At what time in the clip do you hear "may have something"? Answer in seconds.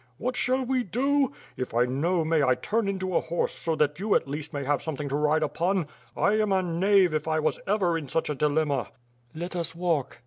4.51-5.07